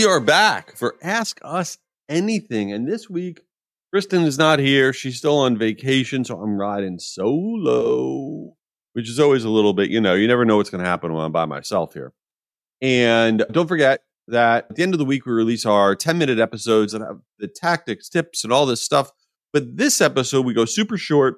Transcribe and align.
We 0.00 0.06
are 0.06 0.18
back 0.18 0.78
for 0.78 0.96
Ask 1.02 1.38
Us 1.44 1.76
Anything. 2.08 2.72
And 2.72 2.88
this 2.88 3.10
week, 3.10 3.42
Kristen 3.92 4.22
is 4.22 4.38
not 4.38 4.58
here. 4.58 4.94
She's 4.94 5.18
still 5.18 5.36
on 5.36 5.58
vacation. 5.58 6.24
So 6.24 6.40
I'm 6.40 6.56
riding 6.56 6.98
solo, 6.98 8.54
which 8.94 9.10
is 9.10 9.20
always 9.20 9.44
a 9.44 9.50
little 9.50 9.74
bit, 9.74 9.90
you 9.90 10.00
know, 10.00 10.14
you 10.14 10.26
never 10.26 10.46
know 10.46 10.56
what's 10.56 10.70
going 10.70 10.82
to 10.82 10.88
happen 10.88 11.12
when 11.12 11.22
I'm 11.22 11.32
by 11.32 11.44
myself 11.44 11.92
here. 11.92 12.14
And 12.80 13.44
don't 13.50 13.68
forget 13.68 14.00
that 14.28 14.68
at 14.70 14.76
the 14.76 14.82
end 14.82 14.94
of 14.94 14.98
the 14.98 15.04
week, 15.04 15.26
we 15.26 15.32
release 15.32 15.66
our 15.66 15.94
10 15.94 16.16
minute 16.16 16.38
episodes 16.38 16.94
that 16.94 17.02
have 17.02 17.20
the 17.38 17.46
tactics, 17.46 18.08
tips, 18.08 18.42
and 18.42 18.54
all 18.54 18.64
this 18.64 18.80
stuff. 18.80 19.10
But 19.52 19.76
this 19.76 20.00
episode, 20.00 20.46
we 20.46 20.54
go 20.54 20.64
super 20.64 20.96
short. 20.96 21.36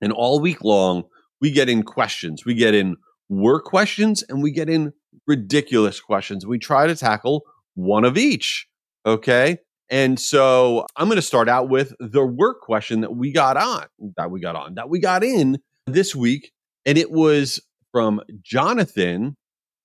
And 0.00 0.10
all 0.10 0.40
week 0.40 0.64
long, 0.64 1.02
we 1.38 1.50
get 1.50 1.68
in 1.68 1.82
questions. 1.82 2.46
We 2.46 2.54
get 2.54 2.74
in 2.74 2.96
work 3.28 3.64
questions 3.64 4.22
and 4.26 4.42
we 4.42 4.52
get 4.52 4.70
in 4.70 4.94
ridiculous 5.26 6.00
questions. 6.00 6.46
We 6.46 6.58
try 6.58 6.86
to 6.86 6.96
tackle 6.96 7.44
one 7.74 8.04
of 8.04 8.16
each. 8.16 8.66
Okay. 9.06 9.58
And 9.90 10.18
so 10.18 10.86
I'm 10.96 11.08
going 11.08 11.16
to 11.16 11.22
start 11.22 11.48
out 11.48 11.68
with 11.68 11.94
the 12.00 12.24
work 12.24 12.62
question 12.62 13.02
that 13.02 13.14
we 13.14 13.32
got 13.32 13.56
on, 13.56 13.84
that 14.16 14.30
we 14.30 14.40
got 14.40 14.56
on, 14.56 14.74
that 14.74 14.88
we 14.88 14.98
got 14.98 15.22
in 15.22 15.58
this 15.86 16.14
week. 16.14 16.52
And 16.86 16.96
it 16.96 17.10
was 17.10 17.60
from 17.92 18.20
Jonathan 18.42 19.36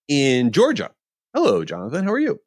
in 0.07 0.51
Georgia. 0.51 0.91
Hello, 1.33 1.63
Jonathan. 1.65 2.05
How 2.05 2.11
are 2.11 2.19
you? 2.19 2.39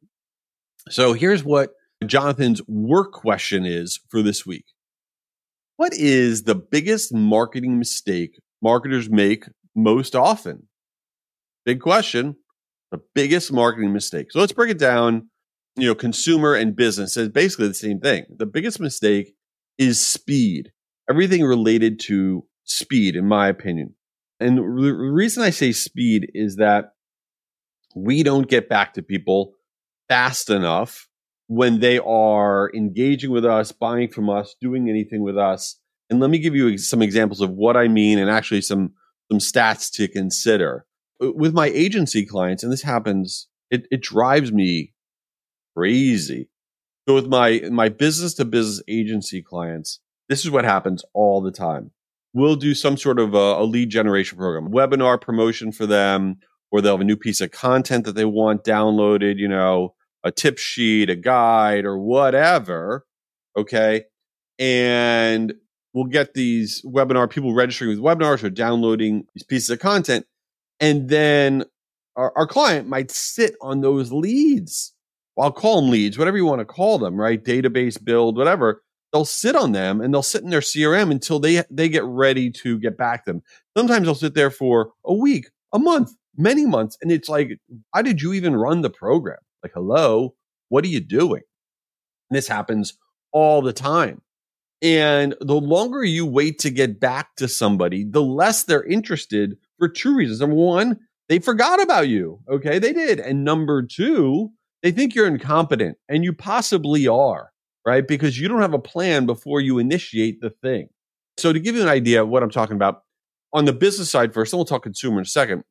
So 0.88 1.12
here's 1.12 1.44
what 1.44 1.70
Jonathan's 2.04 2.60
work 2.66 3.12
question 3.12 3.64
is 3.64 4.00
for 4.10 4.22
this 4.22 4.44
week. 4.44 4.64
What 5.76 5.92
is 5.94 6.44
the 6.44 6.54
biggest 6.54 7.14
marketing 7.14 7.78
mistake 7.78 8.40
marketers 8.60 9.08
make 9.10 9.44
most 9.74 10.16
often? 10.16 10.68
Big 11.64 11.80
question. 11.80 12.36
The 12.90 13.00
biggest 13.14 13.52
marketing 13.52 13.92
mistake. 13.92 14.32
So 14.32 14.40
let's 14.40 14.52
break 14.52 14.70
it 14.70 14.78
down. 14.78 15.28
You 15.76 15.88
know, 15.88 15.94
consumer 15.94 16.54
and 16.54 16.76
business 16.76 17.16
is 17.16 17.28
basically 17.28 17.68
the 17.68 17.74
same 17.74 18.00
thing. 18.00 18.26
The 18.36 18.46
biggest 18.46 18.78
mistake 18.78 19.34
is 19.78 20.00
speed. 20.00 20.72
Everything 21.08 21.42
related 21.44 21.98
to 22.00 22.44
speed, 22.64 23.16
in 23.16 23.26
my 23.26 23.48
opinion. 23.48 23.94
And 24.38 24.58
the 24.58 24.62
reason 24.62 25.42
I 25.42 25.50
say 25.50 25.72
speed 25.72 26.30
is 26.34 26.56
that 26.56 26.92
we 27.94 28.22
don't 28.22 28.48
get 28.48 28.68
back 28.68 28.94
to 28.94 29.02
people 29.02 29.54
fast 30.08 30.50
enough 30.50 31.08
when 31.46 31.80
they 31.80 31.98
are 31.98 32.70
engaging 32.74 33.30
with 33.30 33.44
us, 33.44 33.72
buying 33.72 34.08
from 34.08 34.28
us, 34.30 34.54
doing 34.60 34.88
anything 34.88 35.22
with 35.22 35.38
us. 35.38 35.78
And 36.10 36.20
let 36.20 36.30
me 36.30 36.38
give 36.38 36.54
you 36.54 36.76
some 36.78 37.02
examples 37.02 37.40
of 37.40 37.50
what 37.50 37.76
I 37.76 37.88
mean 37.88 38.18
and 38.18 38.30
actually 38.30 38.62
some 38.62 38.94
some 39.30 39.38
stats 39.38 39.90
to 39.92 40.08
consider 40.08 40.86
uh, 41.22 41.32
with 41.32 41.54
my 41.54 41.68
agency 41.68 42.26
clients, 42.26 42.62
and 42.62 42.72
this 42.72 42.82
happens, 42.82 43.48
it, 43.70 43.86
it 43.90 44.02
drives 44.02 44.52
me 44.52 44.92
crazy. 45.76 46.48
So 47.08 47.14
with 47.14 47.26
my 47.26 47.62
my 47.70 47.88
business 47.88 48.34
to 48.34 48.44
business 48.44 48.82
agency 48.88 49.42
clients, 49.42 50.00
this 50.28 50.44
is 50.44 50.50
what 50.50 50.64
happens 50.64 51.04
all 51.14 51.40
the 51.40 51.52
time. 51.52 51.90
We'll 52.34 52.56
do 52.56 52.74
some 52.74 52.96
sort 52.96 53.18
of 53.18 53.34
a, 53.34 53.36
a 53.36 53.64
lead 53.64 53.90
generation 53.90 54.38
program, 54.38 54.72
webinar 54.72 55.20
promotion 55.20 55.72
for 55.72 55.86
them, 55.86 56.36
or 56.70 56.80
they'll 56.80 56.94
have 56.94 57.00
a 57.00 57.04
new 57.04 57.16
piece 57.16 57.40
of 57.40 57.50
content 57.50 58.06
that 58.06 58.14
they 58.14 58.24
want 58.24 58.64
downloaded, 58.64 59.36
you 59.36 59.48
know, 59.48 59.94
a 60.24 60.30
tip 60.32 60.58
sheet, 60.58 61.10
a 61.10 61.16
guide, 61.16 61.84
or 61.84 61.98
whatever. 61.98 63.04
Okay. 63.56 64.04
And 64.58 65.52
we'll 65.92 66.04
get 66.04 66.34
these 66.34 66.82
webinar 66.86 67.28
people 67.28 67.52
registering 67.52 67.90
with 67.90 67.98
webinars 67.98 68.42
or 68.42 68.50
downloading 68.50 69.26
these 69.34 69.42
pieces 69.42 69.70
of 69.70 69.80
content. 69.80 70.24
And 70.80 71.08
then 71.08 71.64
our, 72.16 72.32
our 72.36 72.46
client 72.46 72.88
might 72.88 73.10
sit 73.10 73.54
on 73.60 73.80
those 73.80 74.12
leads. 74.12 74.94
Well, 75.36 75.46
I'll 75.46 75.52
call 75.52 75.80
them 75.80 75.90
leads, 75.90 76.18
whatever 76.18 76.36
you 76.36 76.44
want 76.44 76.60
to 76.60 76.64
call 76.64 76.98
them, 76.98 77.16
right? 77.16 77.42
Database 77.42 78.02
build, 78.02 78.36
whatever. 78.36 78.82
They'll 79.12 79.24
sit 79.24 79.56
on 79.56 79.72
them 79.72 80.00
and 80.00 80.12
they'll 80.12 80.22
sit 80.22 80.42
in 80.42 80.50
their 80.50 80.60
CRM 80.60 81.10
until 81.10 81.38
they 81.38 81.62
they 81.70 81.88
get 81.88 82.04
ready 82.04 82.50
to 82.50 82.78
get 82.78 82.96
back 82.96 83.24
to 83.24 83.32
them. 83.32 83.42
Sometimes 83.76 84.04
they'll 84.04 84.14
sit 84.14 84.34
there 84.34 84.50
for 84.50 84.92
a 85.04 85.14
week, 85.14 85.50
a 85.72 85.78
month, 85.78 86.12
many 86.36 86.66
months, 86.66 86.96
and 87.02 87.12
it's 87.12 87.28
like, 87.28 87.58
why 87.92 88.02
did 88.02 88.22
you 88.22 88.32
even 88.32 88.56
run 88.56 88.80
the 88.80 88.90
program? 88.90 89.38
Like, 89.62 89.72
hello, 89.74 90.34
what 90.68 90.84
are 90.84 90.88
you 90.88 91.00
doing? 91.00 91.42
And 92.30 92.36
this 92.36 92.48
happens 92.48 92.94
all 93.32 93.60
the 93.62 93.72
time. 93.72 94.22
And 94.80 95.36
the 95.40 95.54
longer 95.54 96.02
you 96.02 96.26
wait 96.26 96.58
to 96.60 96.70
get 96.70 96.98
back 96.98 97.36
to 97.36 97.46
somebody, 97.46 98.04
the 98.04 98.22
less 98.22 98.64
they're 98.64 98.84
interested 98.84 99.56
for 99.78 99.88
two 99.88 100.16
reasons. 100.16 100.40
Number 100.40 100.56
one, 100.56 100.98
they 101.28 101.38
forgot 101.38 101.80
about 101.80 102.08
you. 102.08 102.40
Okay, 102.50 102.78
they 102.78 102.92
did. 102.92 103.20
And 103.20 103.44
number 103.44 103.82
two, 103.82 104.50
they 104.82 104.90
think 104.90 105.14
you're 105.14 105.26
incompetent, 105.26 105.96
and 106.08 106.24
you 106.24 106.32
possibly 106.32 107.06
are, 107.06 107.50
right? 107.86 108.06
Because 108.06 108.38
you 108.38 108.48
don't 108.48 108.62
have 108.62 108.74
a 108.74 108.78
plan 108.78 109.26
before 109.26 109.60
you 109.60 109.78
initiate 109.78 110.40
the 110.40 110.50
thing. 110.50 110.88
So, 111.38 111.52
to 111.52 111.60
give 111.60 111.76
you 111.76 111.82
an 111.82 111.88
idea 111.88 112.22
of 112.22 112.28
what 112.28 112.42
I'm 112.42 112.50
talking 112.50 112.76
about, 112.76 113.02
on 113.52 113.64
the 113.64 113.72
business 113.72 114.10
side 114.10 114.32
first, 114.32 114.50
then 114.50 114.58
we'll 114.58 114.64
talk 114.64 114.82
consumer 114.82 115.18
in 115.18 115.22
a 115.22 115.26
second. 115.26 115.64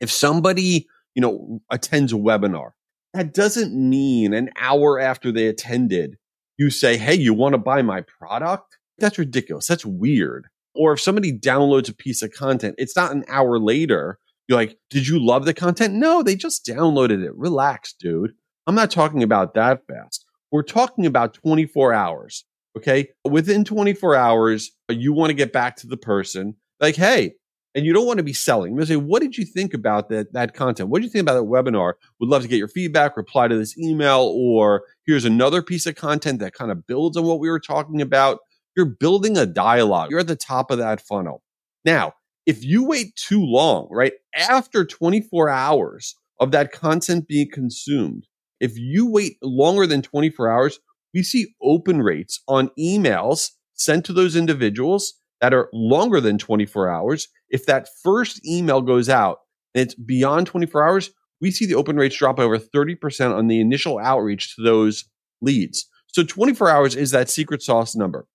If 0.00 0.10
somebody, 0.10 0.86
you 1.14 1.22
know, 1.22 1.60
attends 1.70 2.12
a 2.12 2.16
webinar, 2.16 2.70
that 3.12 3.34
doesn't 3.34 3.74
mean 3.74 4.32
an 4.32 4.50
hour 4.60 4.98
after 4.98 5.32
they 5.32 5.46
attended, 5.46 6.16
you 6.58 6.70
say, 6.70 6.96
Hey, 6.96 7.14
you 7.14 7.34
want 7.34 7.54
to 7.54 7.58
buy 7.58 7.82
my 7.82 8.02
product? 8.02 8.78
That's 8.98 9.18
ridiculous. 9.18 9.66
That's 9.66 9.84
weird. 9.84 10.48
Or 10.74 10.92
if 10.92 11.00
somebody 11.00 11.32
downloads 11.32 11.88
a 11.88 11.94
piece 11.94 12.22
of 12.22 12.32
content, 12.32 12.74
it's 12.78 12.96
not 12.96 13.12
an 13.12 13.24
hour 13.28 13.58
later. 13.58 14.18
You're 14.48 14.58
like, 14.58 14.76
did 14.90 15.06
you 15.06 15.24
love 15.24 15.44
the 15.44 15.54
content? 15.54 15.94
No, 15.94 16.22
they 16.22 16.36
just 16.36 16.66
downloaded 16.66 17.24
it. 17.24 17.34
Relax, 17.34 17.94
dude. 17.98 18.32
I'm 18.66 18.74
not 18.74 18.90
talking 18.90 19.22
about 19.22 19.54
that 19.54 19.80
fast. 19.86 20.24
We're 20.52 20.62
talking 20.62 21.06
about 21.06 21.34
24 21.34 21.92
hours. 21.92 22.44
Okay. 22.76 23.08
Within 23.24 23.64
24 23.64 24.14
hours, 24.14 24.72
you 24.88 25.12
want 25.12 25.30
to 25.30 25.34
get 25.34 25.52
back 25.52 25.76
to 25.76 25.86
the 25.86 25.96
person 25.96 26.56
like, 26.80 26.96
hey, 26.96 27.34
and 27.74 27.84
you 27.84 27.92
don't 27.92 28.06
want 28.06 28.18
to 28.18 28.24
be 28.24 28.32
selling. 28.32 28.76
You 28.76 28.84
say, 28.84 28.96
what 28.96 29.20
did 29.20 29.36
you 29.36 29.44
think 29.44 29.74
about 29.74 30.08
that, 30.10 30.32
that 30.32 30.54
content? 30.54 30.88
What 30.88 31.00
did 31.00 31.06
you 31.06 31.10
think 31.10 31.22
about 31.22 31.34
that 31.34 31.48
webinar? 31.48 31.94
Would 32.20 32.28
love 32.28 32.42
to 32.42 32.48
get 32.48 32.58
your 32.58 32.68
feedback, 32.68 33.16
reply 33.16 33.48
to 33.48 33.56
this 33.56 33.76
email, 33.76 34.32
or 34.36 34.84
here's 35.06 35.24
another 35.24 35.62
piece 35.62 35.86
of 35.86 35.96
content 35.96 36.38
that 36.40 36.54
kind 36.54 36.70
of 36.70 36.86
builds 36.86 37.16
on 37.16 37.24
what 37.24 37.40
we 37.40 37.50
were 37.50 37.60
talking 37.60 38.00
about. 38.00 38.38
You're 38.76 38.86
building 38.86 39.36
a 39.36 39.46
dialogue. 39.46 40.10
You're 40.10 40.20
at 40.20 40.28
the 40.28 40.36
top 40.36 40.70
of 40.70 40.78
that 40.78 41.00
funnel. 41.00 41.42
Now, 41.84 42.14
if 42.46 42.64
you 42.64 42.84
wait 42.84 43.16
too 43.16 43.42
long, 43.42 43.88
right 43.90 44.12
after 44.34 44.84
24 44.84 45.48
hours 45.48 46.16
of 46.40 46.50
that 46.50 46.72
content 46.72 47.26
being 47.26 47.50
consumed, 47.50 48.26
if 48.60 48.76
you 48.76 49.10
wait 49.10 49.36
longer 49.42 49.86
than 49.86 50.02
24 50.02 50.50
hours, 50.50 50.78
we 51.12 51.22
see 51.22 51.54
open 51.62 52.02
rates 52.02 52.40
on 52.48 52.70
emails 52.78 53.50
sent 53.74 54.04
to 54.06 54.12
those 54.12 54.36
individuals 54.36 55.14
that 55.40 55.54
are 55.54 55.68
longer 55.72 56.20
than 56.20 56.38
24 56.38 56.88
hours. 56.88 57.28
If 57.48 57.66
that 57.66 57.88
first 58.02 58.46
email 58.46 58.80
goes 58.80 59.08
out 59.08 59.38
and 59.74 59.82
it's 59.82 59.94
beyond 59.94 60.46
24 60.46 60.86
hours, 60.86 61.10
we 61.40 61.50
see 61.50 61.66
the 61.66 61.74
open 61.74 61.96
rates 61.96 62.16
drop 62.16 62.38
over 62.38 62.58
30% 62.58 63.34
on 63.34 63.48
the 63.48 63.60
initial 63.60 63.98
outreach 63.98 64.54
to 64.56 64.62
those 64.62 65.04
leads. 65.40 65.86
So 66.06 66.22
24 66.24 66.70
hours 66.70 66.94
is 66.94 67.10
that 67.10 67.28
secret 67.28 67.62
sauce 67.62 67.94
number. 67.94 68.26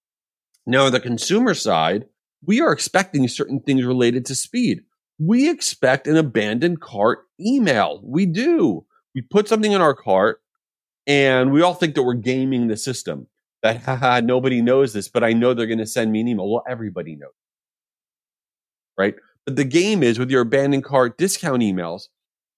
Now, 0.65 0.85
on 0.85 0.91
the 0.91 0.99
consumer 0.99 1.53
side, 1.53 2.05
we 2.45 2.61
are 2.61 2.72
expecting 2.72 3.27
certain 3.27 3.59
things 3.59 3.83
related 3.83 4.25
to 4.27 4.35
speed. 4.35 4.81
We 5.19 5.50
expect 5.50 6.07
an 6.07 6.17
abandoned 6.17 6.81
cart 6.81 7.19
email. 7.39 8.01
We 8.03 8.25
do. 8.25 8.85
We 9.13 9.22
put 9.22 9.47
something 9.47 9.72
in 9.72 9.81
our 9.81 9.94
cart 9.94 10.41
and 11.07 11.51
we 11.51 11.61
all 11.61 11.73
think 11.73 11.95
that 11.95 12.03
we're 12.03 12.13
gaming 12.13 12.67
the 12.67 12.77
system. 12.77 13.27
That, 13.63 13.81
haha, 13.83 14.22
nobody 14.22 14.61
knows 14.61 14.94
this, 14.94 15.07
but 15.07 15.23
I 15.23 15.33
know 15.33 15.53
they're 15.53 15.67
going 15.67 15.79
to 15.79 15.85
send 15.85 16.11
me 16.11 16.22
an 16.22 16.27
email. 16.27 16.50
Well, 16.50 16.63
everybody 16.67 17.16
knows. 17.16 17.31
Right? 18.97 19.15
But 19.45 19.56
the 19.56 19.63
game 19.63 20.03
is 20.03 20.19
with 20.19 20.30
your 20.30 20.41
abandoned 20.41 20.83
cart 20.83 21.18
discount 21.18 21.62
emails, 21.62 22.03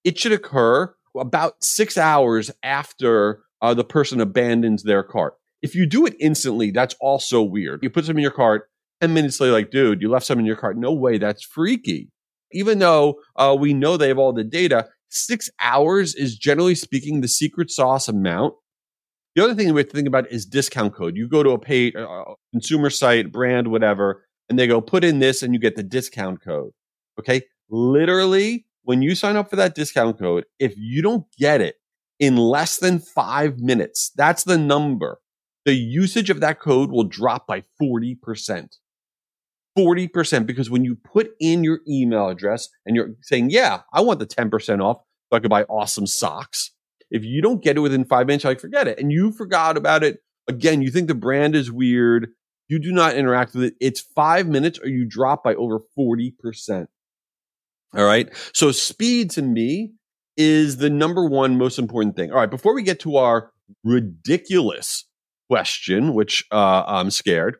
it 0.03 0.19
should 0.19 0.31
occur 0.31 0.93
about 1.17 1.63
six 1.63 1.97
hours 1.97 2.51
after 2.63 3.43
uh, 3.61 3.73
the 3.73 3.83
person 3.83 4.19
abandons 4.19 4.83
their 4.83 5.03
cart. 5.03 5.35
If 5.61 5.75
you 5.75 5.85
do 5.85 6.05
it 6.05 6.15
instantly, 6.19 6.71
that's 6.71 6.95
also 6.99 7.41
weird. 7.41 7.83
You 7.83 7.89
put 7.89 8.05
some 8.05 8.17
in 8.17 8.23
your 8.23 8.31
cart, 8.31 8.70
10 9.01 9.13
minutes 9.13 9.39
later, 9.39 9.53
like, 9.53 9.71
dude, 9.71 10.01
you 10.01 10.09
left 10.09 10.25
some 10.25 10.39
in 10.39 10.45
your 10.45 10.55
cart. 10.55 10.77
No 10.77 10.93
way, 10.93 11.17
that's 11.17 11.43
freaky. 11.43 12.09
Even 12.51 12.79
though 12.79 13.19
uh, 13.35 13.55
we 13.57 13.73
know 13.73 13.97
they 13.97 14.09
have 14.09 14.17
all 14.17 14.33
the 14.33 14.43
data, 14.43 14.87
six 15.09 15.49
hours 15.59 16.15
is 16.15 16.37
generally 16.37 16.75
speaking 16.75 17.21
the 17.21 17.27
secret 17.27 17.71
sauce 17.71 18.07
amount. 18.07 18.53
The 19.35 19.43
other 19.43 19.55
thing 19.55 19.73
we 19.73 19.79
have 19.79 19.89
to 19.89 19.95
think 19.95 20.07
about 20.07 20.29
is 20.29 20.45
discount 20.45 20.93
code. 20.93 21.15
You 21.15 21.27
go 21.27 21.41
to 21.41 21.51
a 21.51 21.59
paid 21.59 21.95
uh, 21.95 22.25
consumer 22.51 22.89
site, 22.89 23.31
brand, 23.31 23.69
whatever, 23.69 24.25
and 24.49 24.59
they 24.59 24.67
go, 24.67 24.81
put 24.81 25.03
in 25.03 25.19
this 25.19 25.41
and 25.41 25.53
you 25.53 25.59
get 25.59 25.75
the 25.75 25.83
discount 25.83 26.43
code. 26.43 26.71
Okay. 27.19 27.43
Literally, 27.69 28.65
when 28.83 29.01
you 29.01 29.15
sign 29.15 29.37
up 29.37 29.49
for 29.49 29.55
that 29.55 29.75
discount 29.75 30.19
code, 30.19 30.43
if 30.59 30.73
you 30.75 31.01
don't 31.01 31.25
get 31.37 31.61
it 31.61 31.75
in 32.19 32.35
less 32.35 32.77
than 32.77 32.99
five 32.99 33.59
minutes, 33.59 34.11
that's 34.15 34.43
the 34.43 34.57
number 34.57 35.19
the 35.65 35.73
usage 35.73 36.29
of 36.29 36.39
that 36.39 36.59
code 36.59 36.91
will 36.91 37.03
drop 37.03 37.47
by 37.47 37.63
40%. 37.81 38.67
40% 39.77 40.45
because 40.45 40.69
when 40.69 40.83
you 40.83 40.95
put 40.95 41.31
in 41.39 41.63
your 41.63 41.79
email 41.87 42.29
address 42.29 42.69
and 42.85 42.95
you're 42.95 43.11
saying, 43.21 43.49
yeah, 43.49 43.81
I 43.93 44.01
want 44.01 44.19
the 44.19 44.25
10% 44.25 44.83
off 44.83 44.97
so 45.29 45.37
I 45.37 45.39
could 45.39 45.49
buy 45.49 45.63
awesome 45.63 46.07
socks. 46.07 46.71
If 47.09 47.23
you 47.25 47.41
don't 47.41 47.63
get 47.63 47.77
it 47.77 47.81
within 47.81 48.05
five 48.05 48.27
minutes, 48.27 48.45
like, 48.45 48.59
forget 48.59 48.87
it. 48.87 48.99
And 48.99 49.11
you 49.11 49.31
forgot 49.31 49.77
about 49.77 50.03
it. 50.03 50.19
Again, 50.47 50.81
you 50.81 50.91
think 50.91 51.07
the 51.07 51.15
brand 51.15 51.55
is 51.55 51.71
weird. 51.71 52.29
You 52.67 52.79
do 52.79 52.91
not 52.91 53.15
interact 53.15 53.53
with 53.53 53.65
it. 53.65 53.73
It's 53.81 53.99
five 53.99 54.47
minutes 54.47 54.79
or 54.79 54.87
you 54.87 55.05
drop 55.05 55.43
by 55.43 55.55
over 55.55 55.79
40%. 55.97 56.87
All 57.95 58.05
right. 58.05 58.29
So 58.53 58.71
speed 58.71 59.31
to 59.31 59.41
me 59.41 59.93
is 60.37 60.77
the 60.77 60.89
number 60.89 61.25
one 61.25 61.57
most 61.57 61.77
important 61.77 62.15
thing. 62.15 62.31
All 62.31 62.37
right. 62.37 62.49
Before 62.49 62.73
we 62.73 62.83
get 62.83 63.01
to 63.01 63.17
our 63.17 63.51
ridiculous 63.83 65.05
question, 65.49 66.13
which 66.13 66.45
uh, 66.51 66.83
I'm 66.87 67.11
scared, 67.11 67.57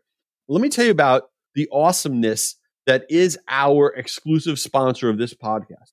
let 0.47 0.61
me 0.61 0.69
tell 0.69 0.85
you 0.85 0.91
about 0.91 1.31
the 1.56 1.68
awesomeness 1.71 2.56
that 2.88 3.06
is 3.09 3.38
our 3.48 3.89
exclusive 3.94 4.59
sponsor 4.59 5.09
of 5.09 5.18
this 5.18 5.33
podcast. 5.33 5.92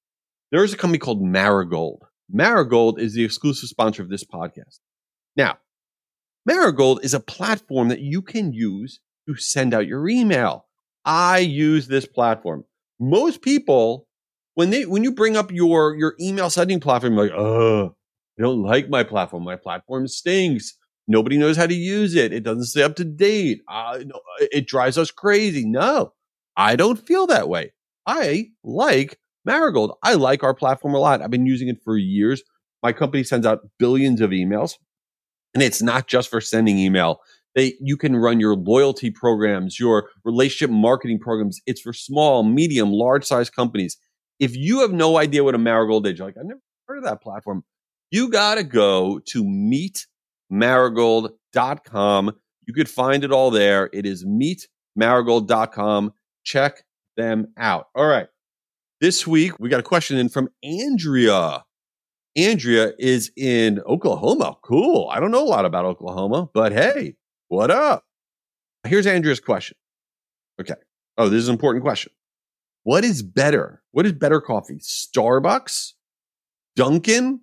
There 0.51 0.65
is 0.65 0.73
a 0.73 0.77
company 0.77 0.99
called 0.99 1.23
Marigold. 1.23 2.05
Marigold 2.31 3.01
is 3.01 3.15
the 3.15 3.25
exclusive 3.25 3.69
sponsor 3.69 4.03
of 4.03 4.09
this 4.09 4.25
podcast. 4.25 4.79
Now, 5.37 5.59
Marigold 6.47 7.01
is 7.05 7.15
a 7.15 7.21
platform 7.21 7.89
that 7.89 8.01
you 8.01 8.23
can 8.23 8.53
use 8.53 9.01
to 9.29 9.37
send 9.37 9.75
out 9.75 9.87
your 9.87 10.09
email. 10.09 10.67
I 11.05 11.39
use 11.39 11.87
this 11.87 12.07
platform. 12.07 12.65
Most 12.99 13.43
people, 13.43 14.07
when 14.55 14.71
they 14.71 14.87
when 14.87 15.05
you 15.05 15.13
bring 15.13 15.37
up 15.37 15.53
your 15.53 15.95
your 15.95 16.15
email 16.21 16.51
sending 16.51 16.81
platform, 16.81 17.17
like, 17.17 17.31
oh, 17.33 17.95
I 18.39 18.43
don't 18.43 18.63
like 18.63 18.89
my 18.89 19.05
platform. 19.05 19.45
My 19.45 19.57
platform 19.57 20.09
stinks. 20.09 20.77
Nobody 21.09 21.39
knows 21.39 21.57
how 21.57 21.67
to 21.67 21.75
use 21.75 22.15
it. 22.15 22.33
It 22.35 22.45
doesn't 22.45 22.65
stay 22.65 22.83
up 22.83 22.95
to 22.97 23.05
date. 23.05 23.63
Uh, 23.67 24.01
it 24.41 24.67
drives 24.67 24.99
us 24.99 25.11
crazy. 25.11 25.65
No, 25.65 26.13
I 26.57 26.77
don't 26.77 27.05
feel 27.05 27.27
that 27.29 27.49
way. 27.49 27.73
I 28.07 28.51
like 28.63 29.19
Marigold. 29.45 29.97
I 30.03 30.15
like 30.15 30.43
our 30.43 30.55
platform 30.55 30.95
a 30.95 30.99
lot. 30.99 31.23
I've 31.23 31.31
been 31.31 31.47
using 31.47 31.69
it 31.69 31.83
for 31.83 31.97
years. 31.97 32.43
My 32.83 32.93
company 32.93 33.25
sends 33.25 33.47
out 33.47 33.67
billions 33.79 34.21
of 34.21 34.31
emails, 34.31 34.75
and 35.55 35.63
it's 35.63 35.83
not 35.83 36.07
just 36.07 36.31
for 36.31 36.41
sending 36.41 36.79
email. 36.79 37.21
They, 37.55 37.75
you 37.81 37.97
can 37.97 38.15
run 38.15 38.39
your 38.39 38.55
loyalty 38.55 39.11
programs, 39.11 39.81
your 39.81 40.11
relationship 40.25 40.71
marketing 40.71 41.19
programs. 41.19 41.61
It's 41.67 41.81
for 41.81 41.93
small, 41.93 42.45
medium, 42.45 42.93
large 42.93 43.25
size 43.25 43.51
companies. 43.51 43.97
If 44.39 44.55
you 44.55 44.81
have 44.83 44.93
no 44.93 45.17
idea 45.17 45.43
what 45.43 45.55
a 45.55 45.59
Marigold 45.59 46.07
is, 46.07 46.19
you're 46.19 46.29
like, 46.29 46.37
I've 46.39 46.47
never 46.47 46.61
heard 46.87 46.99
of 46.99 47.05
that 47.05 47.23
platform. 47.23 47.65
You 48.11 48.31
got 48.31 48.57
to 48.57 48.65
go 48.65 49.21
to 49.31 49.45
meetmarigold.com. 50.53 52.33
You 52.67 52.75
could 52.75 52.89
find 52.89 53.25
it 53.25 53.33
all 53.33 53.51
there. 53.51 53.89
It 53.93 54.07
is 54.07 54.25
meetmarigold.com. 54.25 56.13
Check 56.45 56.85
them 57.17 57.49
out. 57.57 57.89
All 57.95 58.07
right. 58.07 58.29
This 59.01 59.27
week, 59.27 59.59
we 59.59 59.69
got 59.69 59.81
a 59.81 59.85
question 59.85 60.19
in 60.19 60.29
from 60.29 60.49
Andrea. 60.63 61.65
Andrea 62.37 62.93
is 62.99 63.31
in 63.37 63.81
Oklahoma. 63.81 64.57
Cool. 64.63 65.09
I 65.11 65.21
don't 65.21 65.31
know 65.31 65.43
a 65.43 65.49
lot 65.49 65.65
about 65.65 65.85
Oklahoma, 65.85 66.49
but 66.53 66.73
hey, 66.73 67.15
what 67.49 67.71
up? 67.71 68.05
Here's 68.87 69.07
Andrea's 69.07 69.41
question. 69.41 69.77
Okay. 70.61 70.75
Oh, 71.17 71.29
this 71.29 71.43
is 71.43 71.49
an 71.49 71.55
important 71.55 71.85
question. 71.85 72.13
What 72.85 73.05
is 73.05 73.23
better? 73.23 73.83
What 73.93 74.07
is 74.07 74.13
better 74.13 74.41
coffee? 74.41 74.79
Starbucks, 74.79 75.93
Dunkin', 76.77 77.41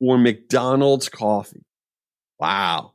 or 0.00 0.18
McDonald's 0.18 1.08
coffee? 1.08 1.64
Wow. 2.38 2.92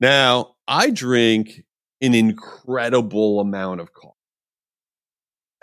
Now, 0.00 0.56
I 0.66 0.90
drink 0.90 1.64
an 2.00 2.14
incredible 2.14 3.40
amount 3.40 3.80
of 3.80 3.92
coffee. 3.92 4.16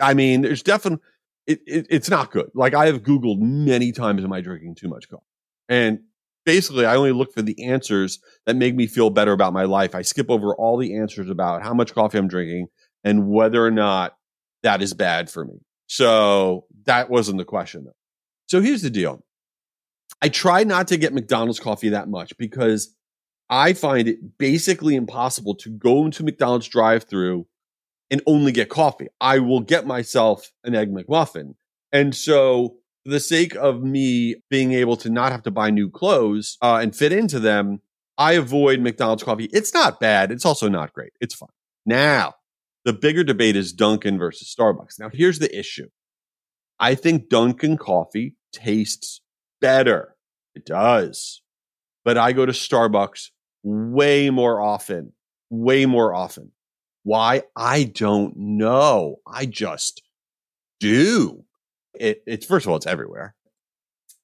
I 0.00 0.14
mean, 0.14 0.40
there's 0.40 0.62
definitely 0.62 1.04
it, 1.46 1.60
it, 1.66 1.86
it's 1.90 2.08
not 2.10 2.30
good. 2.30 2.50
Like 2.54 2.74
I 2.74 2.86
have 2.86 3.02
Googled 3.02 3.40
many 3.40 3.92
times, 3.92 4.24
am 4.24 4.32
I 4.32 4.40
drinking 4.40 4.76
too 4.76 4.88
much 4.88 5.08
coffee? 5.08 5.24
And 5.68 6.00
basically, 6.46 6.86
I 6.86 6.96
only 6.96 7.12
look 7.12 7.34
for 7.34 7.42
the 7.42 7.64
answers 7.64 8.20
that 8.46 8.56
make 8.56 8.74
me 8.74 8.86
feel 8.86 9.10
better 9.10 9.32
about 9.32 9.52
my 9.52 9.64
life. 9.64 9.94
I 9.94 10.02
skip 10.02 10.30
over 10.30 10.54
all 10.54 10.76
the 10.76 10.96
answers 10.96 11.28
about 11.28 11.62
how 11.62 11.74
much 11.74 11.94
coffee 11.94 12.18
I'm 12.18 12.28
drinking 12.28 12.68
and 13.04 13.28
whether 13.28 13.64
or 13.64 13.70
not 13.70 14.16
that 14.62 14.82
is 14.82 14.94
bad 14.94 15.30
for 15.30 15.44
me. 15.44 15.60
So 15.86 16.66
that 16.86 17.10
wasn't 17.10 17.38
the 17.38 17.44
question 17.44 17.84
though. 17.84 17.96
So 18.46 18.60
here's 18.60 18.82
the 18.82 18.90
deal. 18.90 19.24
I 20.22 20.28
try 20.28 20.64
not 20.64 20.88
to 20.88 20.96
get 20.96 21.14
McDonald's 21.14 21.60
coffee 21.60 21.90
that 21.90 22.08
much 22.08 22.36
because 22.36 22.94
I 23.50 23.72
find 23.72 24.06
it 24.06 24.38
basically 24.38 24.94
impossible 24.94 25.56
to 25.56 25.70
go 25.70 26.04
into 26.04 26.22
McDonald's 26.22 26.68
drive 26.68 27.04
through 27.04 27.46
and 28.08 28.22
only 28.26 28.52
get 28.52 28.68
coffee. 28.68 29.08
I 29.20 29.40
will 29.40 29.60
get 29.60 29.86
myself 29.86 30.52
an 30.64 30.76
egg 30.76 30.94
McMuffin. 30.94 31.54
And 31.92 32.14
so, 32.14 32.76
for 33.04 33.10
the 33.10 33.20
sake 33.20 33.56
of 33.56 33.82
me 33.82 34.36
being 34.50 34.72
able 34.72 34.96
to 34.98 35.10
not 35.10 35.32
have 35.32 35.42
to 35.42 35.50
buy 35.50 35.70
new 35.70 35.90
clothes 35.90 36.58
uh, 36.62 36.78
and 36.80 36.94
fit 36.94 37.12
into 37.12 37.40
them, 37.40 37.80
I 38.16 38.34
avoid 38.34 38.80
McDonald's 38.80 39.24
coffee. 39.24 39.48
It's 39.52 39.74
not 39.74 39.98
bad. 39.98 40.30
It's 40.30 40.44
also 40.44 40.68
not 40.68 40.92
great. 40.92 41.12
It's 41.20 41.34
fine. 41.34 41.48
Now, 41.84 42.34
the 42.84 42.92
bigger 42.92 43.24
debate 43.24 43.56
is 43.56 43.72
Dunkin' 43.72 44.18
versus 44.18 44.54
Starbucks. 44.56 45.00
Now, 45.00 45.10
here's 45.12 45.38
the 45.40 45.58
issue 45.58 45.88
I 46.78 46.94
think 46.94 47.28
Dunkin' 47.28 47.78
coffee 47.78 48.36
tastes 48.52 49.20
better. 49.60 50.14
It 50.54 50.64
does. 50.66 51.42
But 52.04 52.16
I 52.16 52.32
go 52.32 52.46
to 52.46 52.52
Starbucks 52.52 53.30
way 53.62 54.30
more 54.30 54.60
often, 54.60 55.12
way 55.50 55.86
more 55.86 56.14
often. 56.14 56.52
Why? 57.02 57.44
I 57.56 57.84
don't 57.84 58.36
know. 58.36 59.16
I 59.26 59.46
just 59.46 60.02
do. 60.80 61.44
It, 61.94 62.22
it's 62.26 62.46
first 62.46 62.66
of 62.66 62.70
all, 62.70 62.76
it's 62.76 62.86
everywhere. 62.86 63.34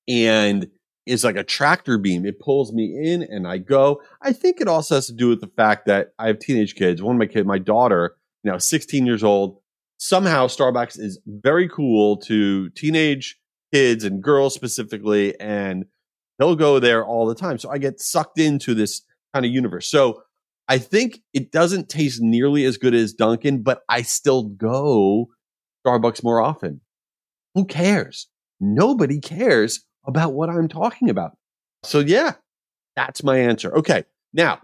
And 0.09 0.69
it's 1.07 1.25
like 1.25 1.37
a 1.37 1.45
tractor 1.45 1.99
beam. 1.99 2.27
It 2.27 2.41
pulls 2.41 2.73
me 2.73 2.97
in 3.01 3.23
and 3.23 3.47
I 3.47 3.59
go. 3.59 4.03
I 4.23 4.33
think 4.33 4.61
it 4.61 4.69
also 4.69 4.97
has 4.97 5.07
to 5.07 5.13
do 5.13 5.29
with 5.29 5.41
the 5.41 5.51
fact 5.57 5.87
that 5.87 6.13
I 6.19 6.27
have 6.27 6.39
teenage 6.39 6.75
kids. 6.75 7.03
One 7.03 7.17
of 7.17 7.19
my 7.19 7.27
kids, 7.27 7.47
my 7.47 7.59
daughter, 7.59 8.17
now 8.45 8.59
16 8.59 9.07
years 9.07 9.23
old, 9.23 9.59
somehow 9.99 10.47
Starbucks 10.47 10.99
is 10.99 11.21
very 11.27 11.69
cool 11.69 12.17
to 12.19 12.71
teenage 12.71 13.39
kids 13.73 14.05
and 14.05 14.23
girls 14.23 14.55
specifically. 14.55 15.39
And 15.41 15.87
they'll 16.39 16.57
go 16.57 16.81
there 16.81 17.05
all 17.05 17.27
the 17.27 17.35
time. 17.35 17.59
So 17.59 17.71
I 17.71 17.79
get 17.79 18.01
sucked 18.01 18.39
into 18.39 18.75
this 18.75 19.03
kind 19.37 19.45
of 19.45 19.53
universe. 19.53 19.87
So 19.89 20.23
I 20.67 20.79
think 20.79 21.21
it 21.35 21.53
doesn't 21.53 21.91
taste 21.91 22.23
nearly 22.23 22.65
as 22.65 22.79
good 22.79 22.95
as 22.95 23.13
Dunkin', 23.13 23.63
but 23.63 23.83
I 23.89 24.03
still 24.03 24.45
go 24.45 25.29
Starbucks 25.87 26.25
more 26.25 26.41
often. 26.41 26.81
Who 27.55 27.67
cares? 27.67 28.29
Nobody 28.61 29.21
cares 29.21 29.85
about 30.07 30.33
what 30.33 30.49
I'm 30.49 30.69
talking 30.69 31.11
about. 31.11 31.33
So, 31.83 32.01
yeah, 32.01 32.33
that's 32.97 33.23
my 33.23 33.37
answer. 33.39 33.77
Okay. 33.77 34.05
Now, 34.33 34.61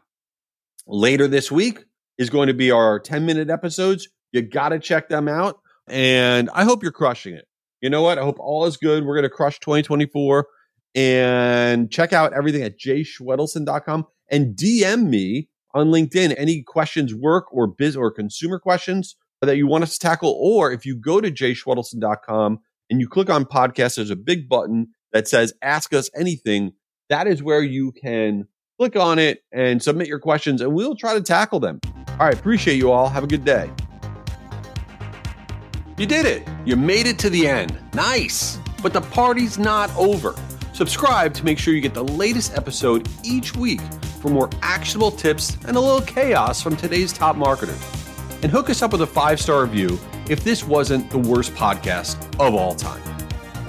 later 0.86 1.28
this 1.28 1.52
week 1.52 1.84
is 2.16 2.30
going 2.30 2.46
to 2.46 2.54
be 2.54 2.70
our 2.70 2.98
10 2.98 3.26
minute 3.26 3.50
episodes. 3.50 4.08
You 4.32 4.40
got 4.40 4.70
to 4.70 4.78
check 4.78 5.08
them 5.08 5.28
out. 5.28 5.60
And 5.86 6.48
I 6.54 6.64
hope 6.64 6.82
you're 6.82 6.92
crushing 6.92 7.34
it. 7.34 7.46
You 7.82 7.90
know 7.90 8.02
what? 8.02 8.18
I 8.18 8.22
hope 8.22 8.38
all 8.38 8.64
is 8.64 8.78
good. 8.78 9.04
We're 9.04 9.16
going 9.16 9.24
to 9.24 9.28
crush 9.28 9.58
2024 9.60 10.46
and 10.94 11.90
check 11.90 12.12
out 12.12 12.32
everything 12.32 12.62
at 12.62 12.78
jayschwedelson.com 12.78 14.06
and 14.32 14.56
DM 14.56 15.08
me 15.08 15.48
on 15.74 15.88
LinkedIn 15.88 16.34
any 16.36 16.62
questions, 16.62 17.14
work 17.14 17.44
or 17.52 17.66
biz 17.68 17.94
or 17.94 18.10
consumer 18.10 18.58
questions 18.58 19.14
that 19.42 19.56
you 19.56 19.66
want 19.66 19.84
us 19.84 19.92
to 19.92 19.98
tackle. 19.98 20.36
Or 20.40 20.72
if 20.72 20.86
you 20.86 20.96
go 20.96 21.20
to 21.20 21.30
jayschwedelson.com 21.30 22.58
and 22.90 23.00
you 23.00 23.08
click 23.08 23.30
on 23.30 23.44
podcast, 23.44 23.96
there's 23.96 24.10
a 24.10 24.16
big 24.16 24.48
button 24.48 24.88
that 25.12 25.28
says 25.28 25.52
ask 25.62 25.92
us 25.92 26.10
anything. 26.16 26.72
That 27.08 27.26
is 27.26 27.42
where 27.42 27.62
you 27.62 27.92
can 27.92 28.48
click 28.78 28.96
on 28.96 29.18
it 29.18 29.42
and 29.52 29.82
submit 29.82 30.08
your 30.08 30.18
questions 30.18 30.60
and 30.60 30.72
we'll 30.72 30.96
try 30.96 31.14
to 31.14 31.20
tackle 31.20 31.60
them. 31.60 31.80
All 32.08 32.26
right. 32.26 32.34
Appreciate 32.34 32.76
you 32.76 32.90
all. 32.90 33.08
Have 33.08 33.24
a 33.24 33.26
good 33.26 33.44
day. 33.44 33.70
You 35.98 36.06
did 36.06 36.24
it. 36.24 36.48
You 36.64 36.76
made 36.76 37.06
it 37.06 37.18
to 37.20 37.30
the 37.30 37.46
end. 37.46 37.78
Nice. 37.94 38.58
But 38.82 38.92
the 38.92 39.00
party's 39.00 39.58
not 39.58 39.94
over. 39.96 40.34
Subscribe 40.72 41.34
to 41.34 41.44
make 41.44 41.58
sure 41.58 41.74
you 41.74 41.80
get 41.80 41.94
the 41.94 42.04
latest 42.04 42.56
episode 42.56 43.08
each 43.24 43.54
week 43.54 43.80
for 44.22 44.30
more 44.30 44.48
actionable 44.62 45.10
tips 45.10 45.58
and 45.66 45.76
a 45.76 45.80
little 45.80 46.00
chaos 46.00 46.62
from 46.62 46.76
today's 46.76 47.12
top 47.12 47.36
marketers. 47.36 47.82
And 48.42 48.50
hook 48.50 48.70
us 48.70 48.80
up 48.80 48.92
with 48.92 49.02
a 49.02 49.06
five 49.06 49.40
star 49.40 49.62
review 49.62 49.98
if 50.30 50.44
this 50.44 50.64
wasn't 50.64 51.10
the 51.10 51.18
worst 51.18 51.52
podcast 51.54 52.16
of 52.40 52.54
all 52.54 52.74
time. 52.74 53.02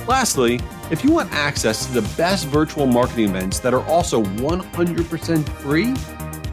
Lastly, 0.08 0.60
if 0.92 1.04
you 1.04 1.12
want 1.12 1.32
access 1.34 1.86
to 1.88 1.94
the 1.94 2.16
best 2.16 2.48
virtual 2.48 2.86
marketing 2.86 3.30
events 3.30 3.60
that 3.60 3.74
are 3.74 3.84
also 3.86 4.24
100% 4.24 5.50
free, 5.50 5.94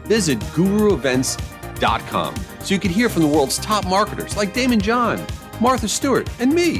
visit 0.07 0.39
guruevents.com 0.39 2.35
so 2.59 2.73
you 2.73 2.79
can 2.79 2.91
hear 2.91 3.09
from 3.09 3.21
the 3.23 3.27
world's 3.27 3.57
top 3.57 3.85
marketers 3.85 4.35
like 4.35 4.53
Daymond 4.53 4.81
John, 4.81 5.25
Martha 5.59 5.87
Stewart, 5.87 6.29
and 6.39 6.53
me. 6.53 6.79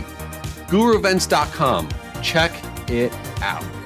guruevents.com. 0.67 1.89
Check 2.21 2.51
it 2.89 3.13
out. 3.41 3.80